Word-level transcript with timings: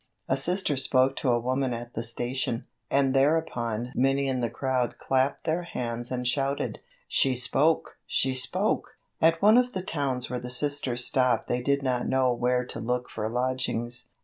A 0.27 0.35
Sister 0.35 0.75
spoke 0.77 1.15
to 1.17 1.29
a 1.29 1.39
woman 1.39 1.75
at 1.75 1.93
the 1.93 2.01
station, 2.01 2.65
and 2.89 3.13
thereupon 3.13 3.91
many 3.93 4.27
in 4.27 4.39
the 4.39 4.49
crowd 4.49 4.97
clapped 4.97 5.43
their 5.43 5.61
hands 5.61 6.09
and 6.09 6.27
shouted: 6.27 6.79
'She 7.07 7.35
spoke! 7.35 7.97
she 8.07 8.33
spoke!' 8.33 8.97
At 9.21 9.43
one 9.43 9.59
of 9.59 9.73
the 9.73 9.83
towns 9.83 10.27
where 10.27 10.39
the 10.39 10.49
Sisters 10.49 11.05
stopped 11.05 11.47
they 11.47 11.61
did 11.61 11.83
not 11.83 12.07
know 12.09 12.33
where 12.33 12.65
to 12.65 12.79
look 12.79 13.11
for 13.11 13.29
lodgings. 13.29 14.09